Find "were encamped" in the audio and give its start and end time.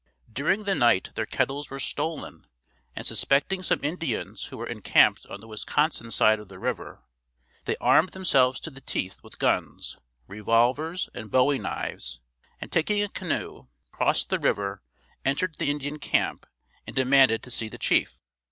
4.57-5.27